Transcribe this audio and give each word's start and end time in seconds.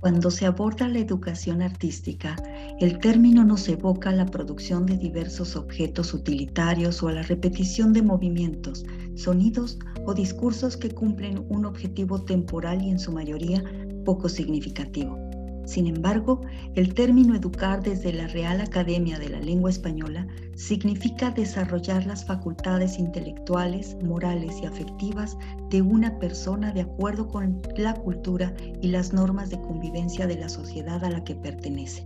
Cuando 0.00 0.30
se 0.30 0.46
aborda 0.46 0.86
la 0.86 1.00
educación 1.00 1.60
artística, 1.60 2.36
el 2.78 2.98
término 3.00 3.44
nos 3.44 3.68
evoca 3.68 4.12
la 4.12 4.26
producción 4.26 4.86
de 4.86 4.96
diversos 4.96 5.56
objetos 5.56 6.14
utilitarios 6.14 7.02
o 7.02 7.08
a 7.08 7.12
la 7.12 7.22
repetición 7.22 7.92
de 7.92 8.02
movimientos, 8.02 8.84
sonidos 9.16 9.76
o 10.06 10.14
discursos 10.14 10.76
que 10.76 10.90
cumplen 10.90 11.44
un 11.48 11.66
objetivo 11.66 12.22
temporal 12.22 12.80
y 12.80 12.90
en 12.90 13.00
su 13.00 13.10
mayoría 13.10 13.64
poco 14.04 14.28
significativo. 14.28 15.27
Sin 15.68 15.86
embargo, 15.86 16.40
el 16.76 16.94
término 16.94 17.34
educar 17.34 17.82
desde 17.82 18.10
la 18.14 18.26
Real 18.28 18.62
Academia 18.62 19.18
de 19.18 19.28
la 19.28 19.38
Lengua 19.38 19.68
Española 19.68 20.26
significa 20.56 21.30
desarrollar 21.30 22.06
las 22.06 22.24
facultades 22.24 22.98
intelectuales, 22.98 23.94
morales 24.02 24.56
y 24.62 24.64
afectivas 24.64 25.36
de 25.68 25.82
una 25.82 26.18
persona 26.18 26.72
de 26.72 26.80
acuerdo 26.80 27.28
con 27.28 27.60
la 27.76 27.92
cultura 27.92 28.54
y 28.80 28.88
las 28.88 29.12
normas 29.12 29.50
de 29.50 29.60
convivencia 29.60 30.26
de 30.26 30.38
la 30.38 30.48
sociedad 30.48 31.04
a 31.04 31.10
la 31.10 31.22
que 31.22 31.34
pertenece. 31.34 32.02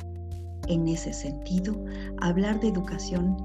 En 0.66 0.88
ese 0.88 1.12
sentido, 1.12 1.84
hablar 2.20 2.58
de 2.58 2.66
educación 2.66 3.36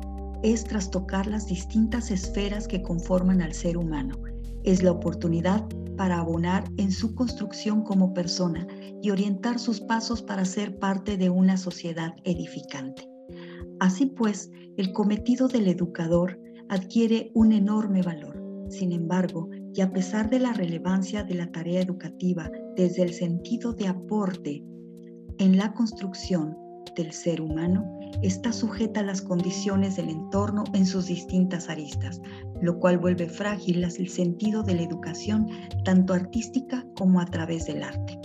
es 0.41 0.63
trastocar 0.63 1.27
las 1.27 1.45
distintas 1.45 2.09
esferas 2.09 2.67
que 2.67 2.81
conforman 2.81 3.43
al 3.43 3.53
ser 3.53 3.77
humano. 3.77 4.15
Es 4.63 4.81
la 4.81 4.93
oportunidad 4.93 5.63
para 5.97 6.19
abonar 6.19 6.63
en 6.77 6.91
su 6.91 7.13
construcción 7.15 7.83
como 7.83 8.13
persona 8.13 8.67
y 9.01 9.09
orientar 9.09 9.59
sus 9.59 9.81
pasos 9.81 10.21
para 10.21 10.45
ser 10.45 10.79
parte 10.79 11.17
de 11.17 11.29
una 11.29 11.57
sociedad 11.57 12.15
edificante. 12.23 13.09
Así 13.79 14.05
pues, 14.05 14.51
el 14.77 14.93
cometido 14.93 15.47
del 15.47 15.67
educador 15.67 16.39
adquiere 16.69 17.31
un 17.33 17.51
enorme 17.51 18.01
valor. 18.01 18.41
Sin 18.69 18.91
embargo, 18.91 19.49
y 19.73 19.81
a 19.81 19.91
pesar 19.91 20.29
de 20.29 20.39
la 20.39 20.53
relevancia 20.53 21.23
de 21.23 21.35
la 21.35 21.51
tarea 21.51 21.81
educativa 21.81 22.49
desde 22.75 23.03
el 23.03 23.13
sentido 23.13 23.73
de 23.73 23.87
aporte 23.87 24.63
en 25.37 25.57
la 25.57 25.73
construcción 25.73 26.57
del 26.97 27.13
ser 27.13 27.39
humano, 27.39 27.89
está 28.21 28.51
sujeta 28.51 28.99
a 28.99 29.03
las 29.03 29.21
condiciones 29.21 29.95
del 29.95 30.09
entorno 30.09 30.65
en 30.73 30.85
sus 30.85 31.05
distintas 31.05 31.69
aristas, 31.69 32.21
lo 32.61 32.79
cual 32.79 32.97
vuelve 32.97 33.29
frágil 33.29 33.83
el 33.83 34.09
sentido 34.09 34.63
de 34.63 34.75
la 34.75 34.81
educación 34.81 35.47
tanto 35.85 36.13
artística 36.13 36.85
como 36.97 37.21
a 37.21 37.25
través 37.25 37.67
del 37.67 37.83
arte. 37.83 38.19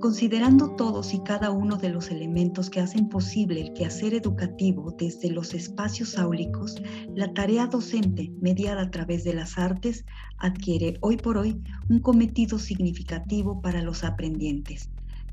Considerando 0.00 0.74
todos 0.74 1.14
y 1.14 1.20
cada 1.20 1.52
uno 1.52 1.76
de 1.76 1.88
los 1.88 2.10
elementos 2.10 2.68
que 2.70 2.80
hacen 2.80 3.08
posible 3.08 3.60
el 3.60 3.72
quehacer 3.72 4.14
educativo 4.14 4.92
desde 4.98 5.30
los 5.30 5.54
espacios 5.54 6.18
áulicos, 6.18 6.82
la 7.14 7.32
tarea 7.32 7.68
docente 7.68 8.32
mediada 8.40 8.82
a 8.82 8.90
través 8.90 9.22
de 9.22 9.34
las 9.34 9.58
artes 9.58 10.04
adquiere 10.38 10.98
hoy 11.02 11.18
por 11.18 11.36
hoy 11.36 11.62
un 11.88 12.00
cometido 12.00 12.58
significativo 12.58 13.60
para 13.60 13.80
los 13.80 14.02
aprendientes, 14.02 14.90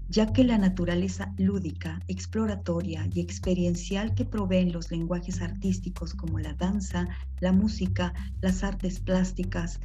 ya 0.10 0.34
que 0.34 0.44
la 0.44 0.58
naturaleza 0.58 1.34
lúdica, 1.38 2.00
exploratoria 2.08 3.08
y 3.14 3.22
experiencial 3.22 4.16
que 4.16 4.26
proveen 4.26 4.72
los 4.72 4.90
lenguajes 4.92 5.42
artísticos 5.42 6.16
como 6.16 6.40
la 6.40 6.54
danza, 6.54 7.08
la 7.40 7.52
música, 7.52 8.14
las 8.42 8.64
artes 8.64 9.00
plásticas 9.00 9.80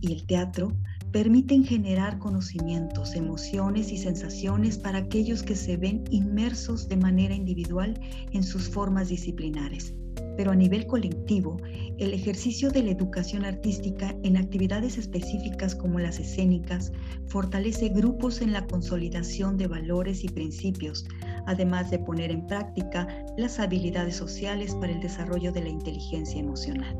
y 0.00 0.12
el 0.12 0.26
teatro, 0.26 0.72
permiten 1.14 1.62
generar 1.62 2.18
conocimientos, 2.18 3.14
emociones 3.14 3.92
y 3.92 3.98
sensaciones 3.98 4.78
para 4.78 4.98
aquellos 4.98 5.44
que 5.44 5.54
se 5.54 5.76
ven 5.76 6.02
inmersos 6.10 6.88
de 6.88 6.96
manera 6.96 7.36
individual 7.36 8.00
en 8.32 8.42
sus 8.42 8.68
formas 8.68 9.10
disciplinares 9.10 9.94
pero 10.36 10.50
a 10.50 10.56
nivel 10.56 10.88
colectivo, 10.88 11.58
el 11.98 12.12
ejercicio 12.12 12.68
de 12.70 12.82
la 12.82 12.90
educación 12.90 13.44
artística 13.44 14.16
en 14.24 14.36
actividades 14.36 14.98
específicas 14.98 15.76
como 15.76 16.00
las 16.00 16.18
escénicas 16.18 16.90
fortalece 17.28 17.90
grupos 17.90 18.40
en 18.40 18.52
la 18.52 18.66
consolidación 18.66 19.56
de 19.56 19.68
valores 19.68 20.24
y 20.24 20.28
principios, 20.28 21.06
además 21.46 21.92
de 21.92 22.00
poner 22.00 22.32
en 22.32 22.48
práctica 22.48 23.06
las 23.36 23.60
habilidades 23.60 24.16
sociales 24.16 24.74
para 24.74 24.92
el 24.92 25.00
desarrollo 25.00 25.52
de 25.52 25.62
la 25.62 25.68
inteligencia 25.68 26.40
emocional. 26.40 26.96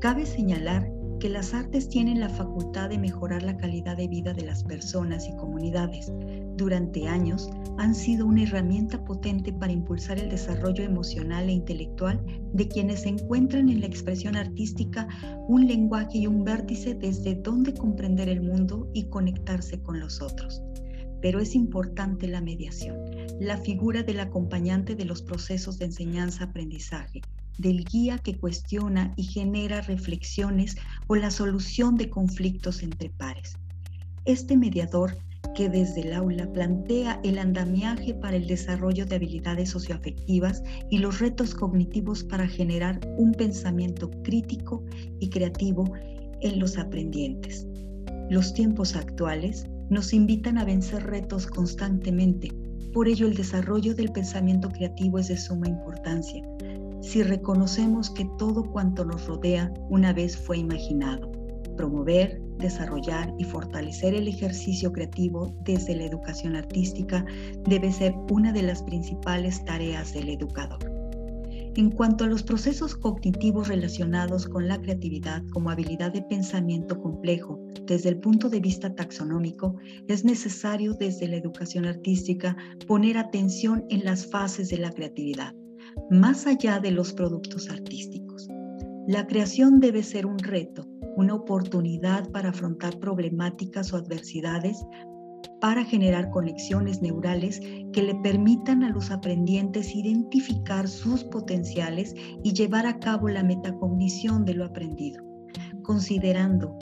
Cabe 0.00 0.24
señalar 0.24 0.90
que 1.18 1.28
las 1.30 1.54
artes 1.54 1.88
tienen 1.88 2.20
la 2.20 2.28
facultad 2.28 2.90
de 2.90 2.98
mejorar 2.98 3.42
la 3.42 3.56
calidad 3.56 3.96
de 3.96 4.08
vida 4.08 4.34
de 4.34 4.44
las 4.44 4.62
personas 4.64 5.26
y 5.26 5.36
comunidades. 5.36 6.12
Durante 6.56 7.08
años 7.08 7.50
han 7.78 7.94
sido 7.94 8.26
una 8.26 8.42
herramienta 8.42 9.02
potente 9.04 9.52
para 9.52 9.72
impulsar 9.72 10.18
el 10.18 10.28
desarrollo 10.28 10.84
emocional 10.84 11.48
e 11.48 11.52
intelectual 11.52 12.22
de 12.52 12.68
quienes 12.68 13.06
encuentran 13.06 13.68
en 13.68 13.80
la 13.80 13.86
expresión 13.86 14.36
artística 14.36 15.08
un 15.48 15.66
lenguaje 15.66 16.18
y 16.18 16.26
un 16.26 16.44
vértice 16.44 16.94
desde 16.94 17.34
donde 17.34 17.72
comprender 17.72 18.28
el 18.28 18.42
mundo 18.42 18.90
y 18.92 19.04
conectarse 19.04 19.80
con 19.82 20.00
los 20.00 20.20
otros. 20.20 20.62
Pero 21.22 21.40
es 21.40 21.54
importante 21.54 22.28
la 22.28 22.42
mediación, 22.42 22.98
la 23.40 23.56
figura 23.56 24.02
del 24.02 24.20
acompañante 24.20 24.94
de 24.94 25.06
los 25.06 25.22
procesos 25.22 25.78
de 25.78 25.86
enseñanza-aprendizaje, 25.86 27.22
del 27.58 27.84
guía 27.84 28.18
que 28.18 28.36
cuestiona 28.36 29.12
y 29.16 29.24
genera 29.24 29.80
reflexiones 29.82 30.76
o 31.06 31.16
la 31.16 31.30
solución 31.30 31.96
de 31.96 32.10
conflictos 32.10 32.82
entre 32.82 33.10
pares. 33.10 33.56
Este 34.24 34.56
mediador 34.56 35.16
que 35.54 35.68
desde 35.68 36.02
el 36.02 36.12
aula 36.12 36.52
plantea 36.52 37.20
el 37.24 37.38
andamiaje 37.38 38.14
para 38.14 38.36
el 38.36 38.46
desarrollo 38.46 39.06
de 39.06 39.16
habilidades 39.16 39.70
socioafectivas 39.70 40.62
y 40.90 40.98
los 40.98 41.18
retos 41.20 41.54
cognitivos 41.54 42.24
para 42.24 42.46
generar 42.46 43.00
un 43.16 43.32
pensamiento 43.32 44.10
crítico 44.22 44.84
y 45.18 45.30
creativo 45.30 45.90
en 46.42 46.58
los 46.58 46.76
aprendientes. 46.76 47.66
Los 48.28 48.52
tiempos 48.52 48.96
actuales 48.96 49.66
nos 49.88 50.12
invitan 50.12 50.58
a 50.58 50.64
vencer 50.64 51.04
retos 51.04 51.46
constantemente, 51.46 52.50
por 52.92 53.08
ello 53.08 53.26
el 53.26 53.34
desarrollo 53.34 53.94
del 53.94 54.10
pensamiento 54.10 54.68
creativo 54.68 55.18
es 55.18 55.28
de 55.28 55.36
suma 55.36 55.68
importancia 55.68 56.42
si 57.06 57.22
reconocemos 57.22 58.10
que 58.10 58.28
todo 58.36 58.64
cuanto 58.64 59.04
nos 59.04 59.26
rodea 59.26 59.72
una 59.90 60.12
vez 60.12 60.36
fue 60.36 60.58
imaginado. 60.58 61.30
Promover, 61.76 62.42
desarrollar 62.58 63.32
y 63.38 63.44
fortalecer 63.44 64.12
el 64.14 64.26
ejercicio 64.26 64.92
creativo 64.92 65.56
desde 65.64 65.94
la 65.94 66.04
educación 66.04 66.56
artística 66.56 67.24
debe 67.64 67.92
ser 67.92 68.12
una 68.32 68.52
de 68.52 68.62
las 68.62 68.82
principales 68.82 69.64
tareas 69.64 70.14
del 70.14 70.30
educador. 70.30 70.80
En 71.76 71.90
cuanto 71.90 72.24
a 72.24 72.26
los 72.26 72.42
procesos 72.42 72.96
cognitivos 72.96 73.68
relacionados 73.68 74.48
con 74.48 74.66
la 74.66 74.80
creatividad 74.80 75.44
como 75.52 75.70
habilidad 75.70 76.12
de 76.12 76.22
pensamiento 76.22 77.00
complejo 77.00 77.60
desde 77.84 78.08
el 78.08 78.18
punto 78.18 78.48
de 78.48 78.58
vista 78.58 78.92
taxonómico, 78.92 79.76
es 80.08 80.24
necesario 80.24 80.94
desde 80.94 81.28
la 81.28 81.36
educación 81.36 81.84
artística 81.84 82.56
poner 82.88 83.16
atención 83.16 83.84
en 83.90 84.04
las 84.04 84.26
fases 84.26 84.70
de 84.70 84.78
la 84.78 84.90
creatividad 84.90 85.54
más 86.10 86.46
allá 86.46 86.78
de 86.80 86.90
los 86.90 87.12
productos 87.12 87.68
artísticos. 87.70 88.48
La 89.06 89.26
creación 89.26 89.80
debe 89.80 90.02
ser 90.02 90.26
un 90.26 90.38
reto, 90.38 90.86
una 91.16 91.34
oportunidad 91.34 92.28
para 92.30 92.50
afrontar 92.50 92.98
problemáticas 92.98 93.92
o 93.92 93.96
adversidades, 93.96 94.84
para 95.60 95.84
generar 95.84 96.30
conexiones 96.30 97.00
neurales 97.02 97.60
que 97.92 98.02
le 98.02 98.14
permitan 98.16 98.82
a 98.82 98.90
los 98.90 99.10
aprendientes 99.10 99.94
identificar 99.94 100.88
sus 100.88 101.24
potenciales 101.24 102.14
y 102.42 102.52
llevar 102.52 102.86
a 102.86 102.98
cabo 102.98 103.28
la 103.28 103.42
metacognición 103.42 104.44
de 104.44 104.54
lo 104.54 104.64
aprendido, 104.64 105.24
considerando 105.82 106.76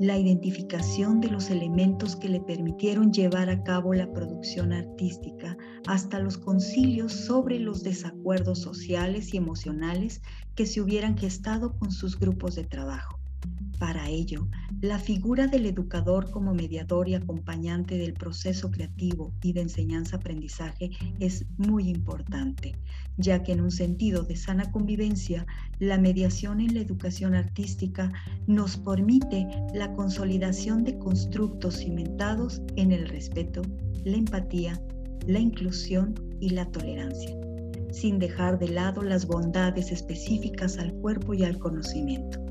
la 0.00 0.16
identificación 0.16 1.20
de 1.20 1.28
los 1.28 1.50
elementos 1.50 2.14
que 2.14 2.28
le 2.28 2.40
permitieron 2.40 3.12
llevar 3.12 3.50
a 3.50 3.62
cabo 3.64 3.94
la 3.94 4.12
producción 4.12 4.72
artística, 4.72 5.56
hasta 5.86 6.20
los 6.20 6.38
concilios 6.38 7.12
sobre 7.12 7.58
los 7.58 7.82
desacuerdos 7.82 8.60
sociales 8.60 9.34
y 9.34 9.38
emocionales 9.38 10.22
que 10.54 10.66
se 10.66 10.80
hubieran 10.80 11.18
gestado 11.18 11.76
con 11.78 11.90
sus 11.90 12.18
grupos 12.18 12.54
de 12.54 12.64
trabajo. 12.64 13.17
Para 13.78 14.08
ello, 14.08 14.48
la 14.80 14.98
figura 14.98 15.46
del 15.46 15.64
educador 15.64 16.32
como 16.32 16.52
mediador 16.52 17.08
y 17.08 17.14
acompañante 17.14 17.96
del 17.96 18.12
proceso 18.12 18.72
creativo 18.72 19.32
y 19.40 19.52
de 19.52 19.60
enseñanza-aprendizaje 19.60 20.90
es 21.20 21.44
muy 21.58 21.88
importante, 21.88 22.74
ya 23.18 23.44
que 23.44 23.52
en 23.52 23.60
un 23.60 23.70
sentido 23.70 24.24
de 24.24 24.34
sana 24.34 24.72
convivencia, 24.72 25.46
la 25.78 25.96
mediación 25.96 26.60
en 26.60 26.74
la 26.74 26.80
educación 26.80 27.36
artística 27.36 28.10
nos 28.48 28.76
permite 28.76 29.46
la 29.72 29.92
consolidación 29.92 30.82
de 30.82 30.98
constructos 30.98 31.76
cimentados 31.76 32.60
en 32.74 32.90
el 32.90 33.08
respeto, 33.08 33.62
la 34.04 34.16
empatía, 34.16 34.82
la 35.28 35.38
inclusión 35.38 36.16
y 36.40 36.50
la 36.50 36.66
tolerancia, 36.72 37.30
sin 37.92 38.18
dejar 38.18 38.58
de 38.58 38.70
lado 38.70 39.02
las 39.02 39.24
bondades 39.26 39.92
específicas 39.92 40.78
al 40.78 40.92
cuerpo 40.94 41.32
y 41.32 41.44
al 41.44 41.58
conocimiento 41.58 42.47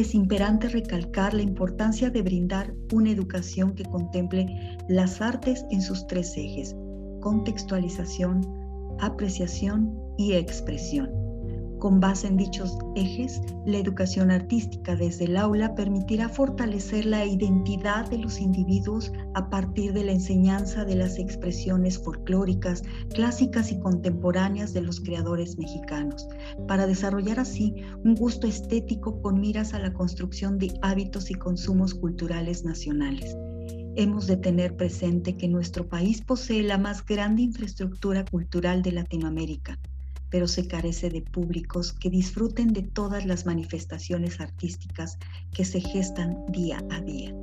es 0.00 0.14
imperante 0.14 0.68
recalcar 0.68 1.34
la 1.34 1.42
importancia 1.42 2.08
de 2.10 2.22
brindar 2.22 2.72
una 2.92 3.10
educación 3.10 3.74
que 3.74 3.84
contemple 3.84 4.76
las 4.88 5.20
artes 5.20 5.64
en 5.70 5.82
sus 5.82 6.06
tres 6.06 6.36
ejes, 6.36 6.76
contextualización, 7.20 8.42
apreciación 9.00 9.92
y 10.16 10.34
expresión. 10.34 11.17
Con 11.78 12.00
base 12.00 12.26
en 12.26 12.36
dichos 12.36 12.76
ejes, 12.96 13.40
la 13.64 13.78
educación 13.78 14.32
artística 14.32 14.96
desde 14.96 15.26
el 15.26 15.36
aula 15.36 15.76
permitirá 15.76 16.28
fortalecer 16.28 17.06
la 17.06 17.24
identidad 17.24 18.10
de 18.10 18.18
los 18.18 18.40
individuos 18.40 19.12
a 19.34 19.48
partir 19.48 19.92
de 19.92 20.02
la 20.02 20.10
enseñanza 20.10 20.84
de 20.84 20.96
las 20.96 21.20
expresiones 21.20 21.96
folclóricas, 21.96 22.82
clásicas 23.14 23.70
y 23.70 23.78
contemporáneas 23.78 24.72
de 24.74 24.80
los 24.80 24.98
creadores 24.98 25.56
mexicanos, 25.56 26.26
para 26.66 26.88
desarrollar 26.88 27.38
así 27.38 27.76
un 28.02 28.16
gusto 28.16 28.48
estético 28.48 29.22
con 29.22 29.40
miras 29.40 29.72
a 29.72 29.78
la 29.78 29.92
construcción 29.92 30.58
de 30.58 30.76
hábitos 30.82 31.30
y 31.30 31.34
consumos 31.34 31.94
culturales 31.94 32.64
nacionales. 32.64 33.36
Hemos 33.94 34.26
de 34.26 34.36
tener 34.36 34.76
presente 34.76 35.36
que 35.36 35.46
nuestro 35.46 35.88
país 35.88 36.22
posee 36.22 36.64
la 36.64 36.76
más 36.76 37.06
grande 37.06 37.42
infraestructura 37.42 38.24
cultural 38.24 38.82
de 38.82 38.92
Latinoamérica 38.92 39.78
pero 40.30 40.46
se 40.48 40.66
carece 40.66 41.10
de 41.10 41.22
públicos 41.22 41.92
que 41.92 42.10
disfruten 42.10 42.72
de 42.72 42.82
todas 42.82 43.26
las 43.26 43.46
manifestaciones 43.46 44.40
artísticas 44.40 45.18
que 45.52 45.64
se 45.64 45.80
gestan 45.80 46.44
día 46.48 46.82
a 46.90 47.00
día. 47.00 47.34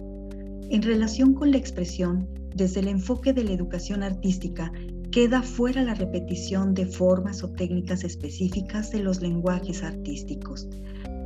En 0.69 0.81
relación 0.81 1.33
con 1.33 1.51
la 1.51 1.57
expresión, 1.57 2.27
desde 2.55 2.79
el 2.79 2.87
enfoque 2.87 3.33
de 3.33 3.43
la 3.43 3.51
educación 3.51 4.03
artística, 4.03 4.71
queda 5.11 5.41
fuera 5.41 5.83
la 5.83 5.93
repetición 5.93 6.73
de 6.73 6.85
formas 6.85 7.43
o 7.43 7.49
técnicas 7.51 8.03
específicas 8.03 8.91
de 8.91 8.99
los 8.99 9.21
lenguajes 9.21 9.83
artísticos, 9.83 10.67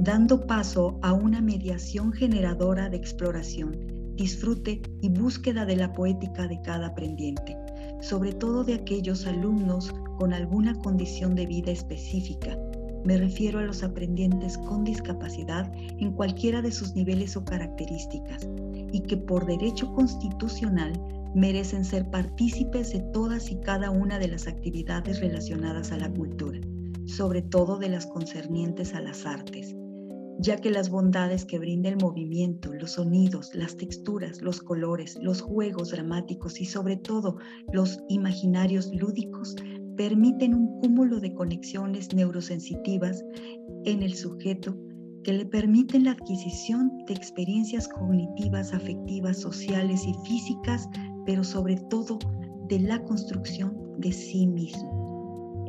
dando 0.01 0.45
paso 0.45 0.99
a 1.01 1.13
una 1.13 1.41
mediación 1.41 2.11
generadora 2.11 2.89
de 2.89 2.97
exploración, 2.97 3.77
disfrute 4.15 4.81
y 5.01 5.09
búsqueda 5.09 5.65
de 5.65 5.77
la 5.77 5.93
poética 5.93 6.47
de 6.47 6.61
cada 6.61 6.87
aprendiente 6.87 7.55
sobre 8.01 8.33
todo 8.33 8.63
de 8.63 8.75
aquellos 8.75 9.25
alumnos 9.25 9.93
con 10.17 10.33
alguna 10.33 10.75
condición 10.75 11.35
de 11.35 11.45
vida 11.45 11.71
específica. 11.71 12.57
Me 13.05 13.17
refiero 13.17 13.59
a 13.59 13.63
los 13.63 13.83
aprendientes 13.83 14.57
con 14.57 14.83
discapacidad 14.83 15.71
en 15.75 16.11
cualquiera 16.11 16.61
de 16.61 16.71
sus 16.71 16.95
niveles 16.95 17.37
o 17.37 17.45
características 17.45 18.47
y 18.91 19.01
que 19.01 19.17
por 19.17 19.45
derecho 19.45 19.93
constitucional 19.93 20.93
merecen 21.33 21.85
ser 21.85 22.09
partícipes 22.09 22.91
de 22.91 22.99
todas 23.13 23.51
y 23.51 23.55
cada 23.57 23.91
una 23.91 24.19
de 24.19 24.27
las 24.27 24.47
actividades 24.47 25.21
relacionadas 25.21 25.91
a 25.91 25.97
la 25.97 26.09
cultura, 26.09 26.59
sobre 27.05 27.41
todo 27.41 27.77
de 27.77 27.89
las 27.89 28.07
concernientes 28.07 28.93
a 28.93 29.01
las 29.01 29.25
artes 29.25 29.75
ya 30.39 30.55
que 30.55 30.71
las 30.71 30.89
bondades 30.89 31.43
que 31.43 31.59
brinda 31.59 31.89
el 31.89 31.97
movimiento, 31.97 32.73
los 32.73 32.91
sonidos, 32.91 33.53
las 33.53 33.75
texturas, 33.75 34.41
los 34.41 34.61
colores, 34.61 35.17
los 35.21 35.41
juegos 35.41 35.91
dramáticos 35.91 36.61
y 36.61 36.65
sobre 36.65 36.95
todo 36.95 37.37
los 37.73 37.99
imaginarios 38.07 38.89
lúdicos 38.93 39.55
permiten 39.97 40.53
un 40.53 40.79
cúmulo 40.79 41.19
de 41.19 41.33
conexiones 41.33 42.13
neurosensitivas 42.13 43.23
en 43.83 44.01
el 44.01 44.15
sujeto 44.15 44.77
que 45.23 45.33
le 45.33 45.45
permiten 45.45 46.05
la 46.05 46.11
adquisición 46.11 46.89
de 47.05 47.13
experiencias 47.13 47.89
cognitivas, 47.89 48.73
afectivas, 48.73 49.37
sociales 49.37 50.05
y 50.07 50.13
físicas, 50.25 50.87
pero 51.25 51.43
sobre 51.43 51.75
todo 51.89 52.17
de 52.69 52.79
la 52.79 53.03
construcción 53.03 53.75
de 53.97 54.13
sí 54.13 54.47
mismo 54.47 54.98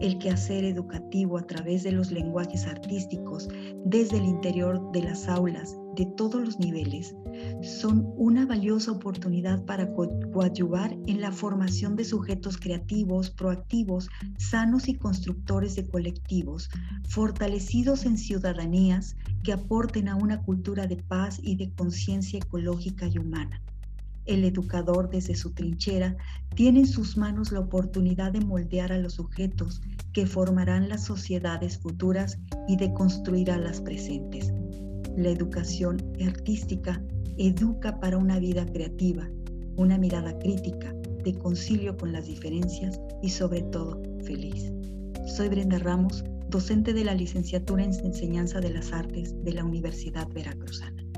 el 0.00 0.18
quehacer 0.18 0.64
educativo 0.64 1.38
a 1.38 1.46
través 1.46 1.82
de 1.82 1.92
los 1.92 2.10
lenguajes 2.10 2.66
artísticos 2.66 3.48
desde 3.84 4.18
el 4.18 4.24
interior 4.24 4.90
de 4.92 5.02
las 5.02 5.28
aulas 5.28 5.76
de 5.96 6.06
todos 6.16 6.42
los 6.42 6.58
niveles 6.58 7.14
son 7.62 8.12
una 8.16 8.46
valiosa 8.46 8.92
oportunidad 8.92 9.64
para 9.64 9.88
coadyuvar 9.94 10.96
en 11.06 11.20
la 11.20 11.32
formación 11.32 11.96
de 11.96 12.04
sujetos 12.04 12.56
creativos, 12.56 13.30
proactivos, 13.30 14.08
sanos 14.38 14.88
y 14.88 14.94
constructores 14.94 15.76
de 15.76 15.86
colectivos, 15.88 16.70
fortalecidos 17.08 18.06
en 18.06 18.18
ciudadanías 18.18 19.16
que 19.42 19.52
aporten 19.52 20.08
a 20.08 20.16
una 20.16 20.42
cultura 20.42 20.86
de 20.86 20.96
paz 20.96 21.40
y 21.42 21.56
de 21.56 21.70
conciencia 21.72 22.38
ecológica 22.38 23.06
y 23.06 23.18
humana. 23.18 23.60
El 24.26 24.44
educador 24.44 25.10
desde 25.10 25.34
su 25.34 25.52
trinchera 25.52 26.16
tiene 26.54 26.80
en 26.80 26.86
sus 26.86 27.16
manos 27.16 27.52
la 27.52 27.60
oportunidad 27.60 28.32
de 28.32 28.40
moldear 28.40 28.92
a 28.92 28.98
los 28.98 29.14
sujetos 29.14 29.80
que 30.12 30.26
formarán 30.26 30.88
las 30.88 31.04
sociedades 31.04 31.78
futuras 31.78 32.38
y 32.68 32.76
de 32.76 32.92
construir 32.92 33.50
a 33.50 33.58
las 33.58 33.80
presentes. 33.80 34.52
La 35.16 35.30
educación 35.30 36.02
artística 36.24 37.02
educa 37.38 37.98
para 37.98 38.18
una 38.18 38.38
vida 38.38 38.66
creativa, 38.66 39.28
una 39.76 39.98
mirada 39.98 40.38
crítica, 40.38 40.94
de 41.24 41.34
concilio 41.34 41.96
con 41.96 42.12
las 42.12 42.26
diferencias 42.26 43.00
y 43.22 43.28
sobre 43.28 43.62
todo 43.62 44.02
feliz. 44.24 44.72
Soy 45.26 45.48
Brenda 45.48 45.78
Ramos, 45.78 46.24
docente 46.48 46.92
de 46.92 47.04
la 47.04 47.14
licenciatura 47.14 47.84
en 47.84 47.92
Enseñanza 48.04 48.60
de 48.60 48.70
las 48.70 48.92
Artes 48.92 49.34
de 49.44 49.52
la 49.52 49.64
Universidad 49.64 50.28
Veracruzana. 50.28 51.09